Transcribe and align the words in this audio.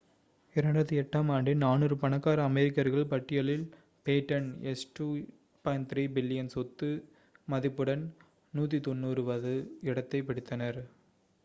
2008ஆம் 0.55 1.27
ஆண்டின் 1.31 1.59
400 1.63 1.97
பணக்கார 1.99 2.45
அமெரிக்கர்கள் 2.45 3.05
பட்டியலில் 3.07 3.65
பேட்டன் 4.05 4.49
$2.3 4.65 5.13
பில்லியன் 6.15 6.51
சொத்து 6.55 6.91
மதிப்புடன் 7.47 8.05
190வது 8.53 9.55
இடத்தைப் 9.85 10.29
பிடித்தார் 10.29 10.81